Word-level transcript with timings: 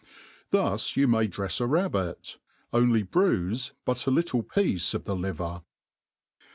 'I'hus.you 0.51 1.07
may 1.07 1.27
drefs 1.27 1.61
a 1.61 1.67
rabbit, 1.67 2.39
only 2.73 3.03
bruife 3.03 3.73
but 3.85 4.07
a 4.07 4.09
little 4.09 4.41
piece 4.41 4.95
of 4.95 5.03
the 5.03 5.15
liver. 5.15 5.61